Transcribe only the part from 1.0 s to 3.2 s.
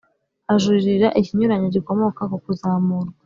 ikinyuranyo gikomoka kukuzamurwa